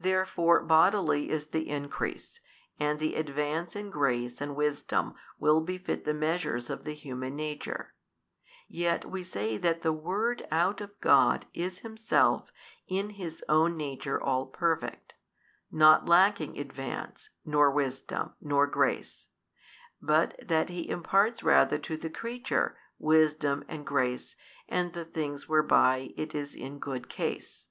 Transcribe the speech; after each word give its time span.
Therefore 0.00 0.62
bodily 0.64 1.28
is 1.28 1.48
the 1.48 1.68
increase; 1.68 2.40
and 2.80 2.98
the 2.98 3.16
advance 3.16 3.76
in 3.76 3.90
grace 3.90 4.40
and 4.40 4.56
wisdom 4.56 5.12
will 5.38 5.60
befit 5.60 6.06
the 6.06 6.14
measures 6.14 6.70
of 6.70 6.84
the 6.84 6.94
Human 6.94 7.36
nature: 7.36 7.92
yet 8.66 9.04
we 9.10 9.22
say 9.22 9.58
that 9.58 9.82
the 9.82 9.92
Word 9.92 10.42
out 10.50 10.80
of 10.80 10.98
God 11.02 11.44
is 11.52 11.80
Himself 11.80 12.50
in 12.88 13.10
His 13.10 13.44
own 13.46 13.76
Nature 13.76 14.18
All 14.18 14.46
Perfect, 14.46 15.12
not 15.70 16.08
lacking 16.08 16.58
advance, 16.58 17.28
nor 17.44 17.70
wisdom, 17.70 18.32
nor 18.40 18.66
grace, 18.66 19.28
but 20.00 20.34
that 20.42 20.70
He 20.70 20.88
imparts 20.88 21.42
rather 21.42 21.76
to 21.76 21.98
the 21.98 22.08
creature 22.08 22.78
wisdom 22.98 23.64
and 23.68 23.86
grace 23.86 24.34
and 24.66 24.94
the 24.94 25.04
things 25.04 25.46
whereby 25.46 26.14
it 26.16 26.34
is 26.34 26.54
in 26.54 26.78
good 26.78 27.10
case. 27.10 27.68